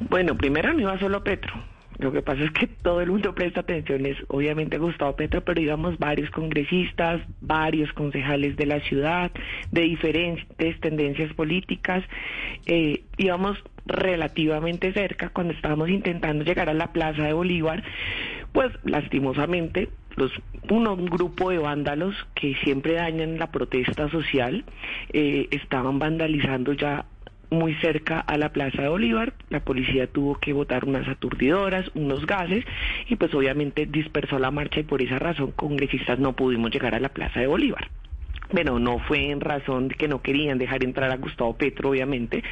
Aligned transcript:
Bueno, 0.00 0.36
primero 0.36 0.72
no 0.72 0.80
iba 0.80 0.98
solo 0.98 1.22
Petro. 1.24 1.52
Lo 1.98 2.12
que 2.12 2.22
pasa 2.22 2.44
es 2.44 2.52
que 2.52 2.68
todo 2.68 3.00
el 3.00 3.10
mundo 3.10 3.34
presta 3.34 3.60
atención, 3.60 4.06
es 4.06 4.16
obviamente 4.28 4.78
Gustavo 4.78 5.16
Petro, 5.16 5.42
pero 5.42 5.60
íbamos 5.60 5.98
varios 5.98 6.30
congresistas, 6.30 7.20
varios 7.40 7.92
concejales 7.92 8.56
de 8.56 8.66
la 8.66 8.78
ciudad, 8.80 9.32
de 9.72 9.80
diferentes 9.80 10.78
tendencias 10.78 11.32
políticas, 11.34 12.04
eh, 12.66 13.02
íbamos 13.16 13.58
relativamente 13.84 14.92
cerca 14.92 15.30
cuando 15.30 15.54
estábamos 15.54 15.88
intentando 15.88 16.44
llegar 16.44 16.68
a 16.68 16.74
la 16.74 16.92
Plaza 16.92 17.24
de 17.24 17.32
Bolívar, 17.32 17.82
pues 18.52 18.70
lastimosamente 18.84 19.88
los, 20.14 20.30
uno, 20.70 20.94
un 20.94 21.06
grupo 21.06 21.50
de 21.50 21.58
vándalos 21.58 22.14
que 22.34 22.54
siempre 22.62 22.94
dañan 22.94 23.38
la 23.38 23.50
protesta 23.50 24.08
social, 24.08 24.64
eh, 25.12 25.48
estaban 25.50 25.98
vandalizando 25.98 26.74
ya 26.74 27.06
muy 27.50 27.74
cerca 27.76 28.20
a 28.20 28.36
la 28.36 28.50
Plaza 28.50 28.82
de 28.82 28.88
Bolívar, 28.88 29.34
la 29.50 29.60
policía 29.60 30.06
tuvo 30.06 30.36
que 30.36 30.52
botar 30.52 30.84
unas 30.84 31.08
aturdidoras, 31.08 31.90
unos 31.94 32.26
gases 32.26 32.64
y 33.08 33.16
pues 33.16 33.34
obviamente 33.34 33.86
dispersó 33.86 34.38
la 34.38 34.50
marcha 34.50 34.80
y 34.80 34.84
por 34.84 35.02
esa 35.02 35.18
razón 35.18 35.52
congresistas 35.52 36.18
no 36.18 36.34
pudimos 36.34 36.70
llegar 36.70 36.94
a 36.94 37.00
la 37.00 37.08
Plaza 37.08 37.40
de 37.40 37.46
Bolívar. 37.46 37.88
Bueno, 38.52 38.78
no 38.78 38.98
fue 39.00 39.30
en 39.30 39.40
razón 39.40 39.88
de 39.88 39.94
que 39.94 40.08
no 40.08 40.22
querían 40.22 40.58
dejar 40.58 40.82
entrar 40.82 41.10
a 41.10 41.16
Gustavo 41.16 41.56
Petro, 41.56 41.90
obviamente, 41.90 42.42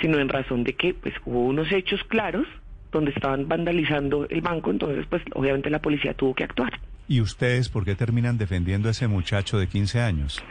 sino 0.00 0.18
en 0.18 0.28
razón 0.28 0.62
de 0.62 0.74
que 0.74 0.94
pues 0.94 1.14
hubo 1.24 1.40
unos 1.40 1.72
hechos 1.72 2.02
claros 2.04 2.46
donde 2.92 3.10
estaban 3.10 3.48
vandalizando 3.48 4.26
el 4.28 4.40
banco, 4.40 4.70
entonces 4.70 5.06
pues 5.08 5.22
obviamente 5.34 5.70
la 5.70 5.80
policía 5.80 6.14
tuvo 6.14 6.34
que 6.34 6.44
actuar. 6.44 6.78
¿Y 7.06 7.22
ustedes 7.22 7.70
por 7.70 7.84
qué 7.84 7.94
terminan 7.94 8.36
defendiendo 8.36 8.88
a 8.88 8.90
ese 8.90 9.08
muchacho 9.08 9.58
de 9.58 9.66
15 9.66 10.00
años? 10.00 10.42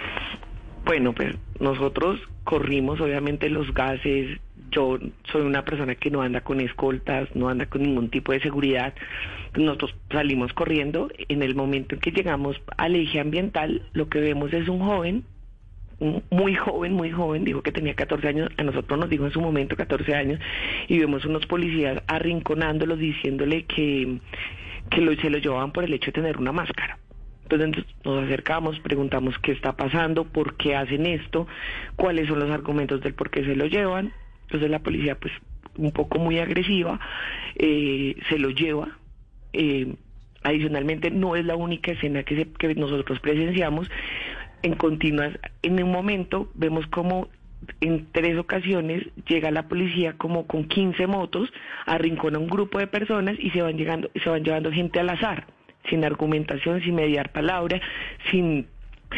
Bueno, 0.85 1.13
pues 1.13 1.35
nosotros 1.59 2.19
corrimos 2.47 3.01
obviamente 3.01 3.49
los 3.49 3.73
gases. 3.73 4.39
Yo 4.71 4.97
soy 5.31 5.41
una 5.41 5.65
persona 5.65 5.95
que 5.95 6.09
no 6.09 6.21
anda 6.21 6.41
con 6.41 6.61
escoltas, 6.61 7.27
no 7.35 7.49
anda 7.49 7.65
con 7.65 7.81
ningún 7.83 8.09
tipo 8.09 8.31
de 8.31 8.39
seguridad. 8.39 8.93
Nosotros 9.57 9.93
salimos 10.09 10.53
corriendo. 10.53 11.09
En 11.27 11.43
el 11.43 11.55
momento 11.55 11.95
en 11.95 12.01
que 12.01 12.11
llegamos 12.11 12.55
al 12.77 12.95
eje 12.95 13.19
ambiental, 13.19 13.81
lo 13.91 14.07
que 14.07 14.21
vemos 14.21 14.53
es 14.53 14.69
un 14.69 14.79
joven, 14.79 15.25
muy 16.29 16.55
joven, 16.55 16.93
muy 16.93 17.11
joven, 17.11 17.43
dijo 17.43 17.61
que 17.61 17.73
tenía 17.73 17.95
14 17.95 18.25
años, 18.29 18.49
a 18.55 18.63
nosotros 18.63 18.97
nos 18.97 19.09
dijo 19.09 19.25
en 19.25 19.31
su 19.31 19.41
momento 19.41 19.75
14 19.75 20.15
años, 20.15 20.39
y 20.87 20.99
vemos 20.99 21.25
unos 21.25 21.45
policías 21.47 22.01
arrinconándolos 22.07 22.97
diciéndole 22.97 23.63
que, 23.63 24.19
que 24.89 25.01
lo, 25.01 25.13
se 25.15 25.29
lo 25.29 25.39
llevaban 25.39 25.73
por 25.73 25.83
el 25.83 25.93
hecho 25.93 26.11
de 26.11 26.21
tener 26.21 26.37
una 26.37 26.53
máscara. 26.53 26.97
Entonces 27.49 27.85
nos 28.03 28.25
acercamos, 28.25 28.77
preguntamos 28.81 29.37
qué 29.39 29.53
está 29.53 29.77
pasando, 29.77 30.25
por 30.25 30.57
qué 30.57 30.75
hacen 30.75 31.05
esto, 31.05 31.47
cuáles 31.95 32.27
son 32.27 32.39
los 32.39 32.51
argumentos 32.51 33.01
del 33.01 33.13
por 33.13 33.29
qué 33.29 33.45
se 33.45 33.55
lo 33.55 33.67
llevan. 33.67 34.11
Entonces 34.43 34.69
la 34.69 34.79
policía, 34.79 35.15
pues 35.15 35.33
un 35.77 35.91
poco 35.91 36.19
muy 36.19 36.39
agresiva, 36.39 36.99
eh, 37.55 38.15
se 38.27 38.37
lo 38.37 38.49
lleva. 38.49 38.97
Eh, 39.53 39.95
adicionalmente 40.43 41.09
no 41.09 41.37
es 41.37 41.45
la 41.45 41.55
única 41.55 41.93
escena 41.93 42.23
que, 42.23 42.35
se, 42.35 42.47
que 42.51 42.75
nosotros 42.75 43.19
presenciamos. 43.21 43.89
En 44.61 44.75
continuas, 44.75 45.39
en 45.61 45.81
un 45.81 45.91
momento 45.91 46.49
vemos 46.53 46.85
como 46.87 47.29
en 47.79 48.07
tres 48.11 48.37
ocasiones 48.37 49.07
llega 49.25 49.51
la 49.51 49.69
policía 49.69 50.17
como 50.17 50.47
con 50.47 50.65
15 50.65 51.07
motos, 51.07 51.49
arrincona 51.85 52.39
un 52.39 52.47
grupo 52.47 52.77
de 52.79 52.87
personas 52.87 53.37
y 53.39 53.51
se 53.51 53.61
van 53.61 53.77
llegando, 53.77 54.09
se 54.21 54.29
van 54.29 54.43
llevando 54.43 54.71
gente 54.71 54.99
al 54.99 55.09
azar 55.09 55.56
sin 55.89 56.03
argumentación, 56.03 56.81
sin 56.81 56.95
mediar 56.95 57.31
palabra, 57.31 57.81
sin 58.31 58.67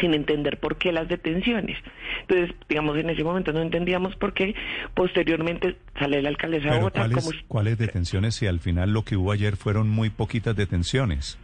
sin 0.00 0.14
entender 0.14 0.58
por 0.58 0.76
qué 0.76 0.92
las 0.92 1.08
detenciones. 1.08 1.76
Entonces, 2.20 2.54
digamos, 2.68 2.96
en 2.96 3.10
ese 3.10 3.24
momento 3.24 3.52
no 3.52 3.60
entendíamos 3.60 4.14
por 4.14 4.34
qué. 4.34 4.54
Posteriormente 4.94 5.76
sale 5.98 6.22
la 6.22 6.28
alcaldesa 6.28 6.70
de 6.70 6.78
Bogotá. 6.78 7.00
¿cuáles, 7.00 7.24
como... 7.24 7.36
¿Cuáles 7.48 7.78
detenciones 7.78 8.36
si 8.36 8.46
al 8.46 8.60
final 8.60 8.92
lo 8.92 9.02
que 9.02 9.16
hubo 9.16 9.32
ayer 9.32 9.56
fueron 9.56 9.88
muy 9.88 10.10
poquitas 10.10 10.54
detenciones? 10.54 11.38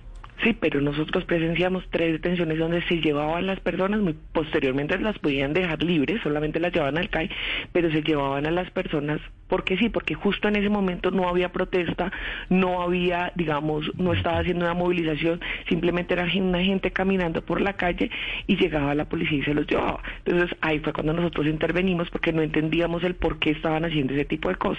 Sí, 0.46 0.52
pero 0.52 0.80
nosotros 0.80 1.24
presenciamos 1.24 1.82
tres 1.90 2.12
detenciones 2.12 2.56
donde 2.56 2.80
se 2.82 3.00
llevaban 3.00 3.48
las 3.48 3.58
personas, 3.58 4.00
muy 4.00 4.14
posteriormente 4.32 4.96
las 4.96 5.18
podían 5.18 5.52
dejar 5.52 5.82
libres, 5.82 6.22
solamente 6.22 6.60
las 6.60 6.72
llevaban 6.72 6.98
al 6.98 7.10
CAI, 7.10 7.28
pero 7.72 7.90
se 7.90 8.00
llevaban 8.00 8.46
a 8.46 8.52
las 8.52 8.70
personas 8.70 9.20
porque 9.48 9.76
sí, 9.76 9.88
porque 9.88 10.14
justo 10.14 10.46
en 10.46 10.54
ese 10.54 10.68
momento 10.68 11.10
no 11.10 11.28
había 11.28 11.50
protesta, 11.50 12.12
no 12.48 12.80
había, 12.80 13.32
digamos, 13.34 13.90
no 13.96 14.12
estaba 14.12 14.38
haciendo 14.38 14.66
una 14.66 14.74
movilización, 14.74 15.40
simplemente 15.68 16.14
era 16.14 16.28
una 16.36 16.62
gente 16.62 16.92
caminando 16.92 17.42
por 17.42 17.60
la 17.60 17.72
calle 17.72 18.08
y 18.46 18.54
llegaba 18.54 18.94
la 18.94 19.06
policía 19.06 19.38
y 19.38 19.42
se 19.42 19.54
los 19.54 19.66
llevaba. 19.66 20.00
Entonces 20.24 20.56
ahí 20.60 20.78
fue 20.78 20.92
cuando 20.92 21.12
nosotros 21.12 21.48
intervenimos 21.48 22.08
porque 22.10 22.32
no 22.32 22.42
entendíamos 22.42 23.02
el 23.02 23.16
por 23.16 23.40
qué 23.40 23.50
estaban 23.50 23.84
haciendo 23.84 24.14
ese 24.14 24.26
tipo 24.26 24.48
de 24.48 24.54
cosas. 24.54 24.78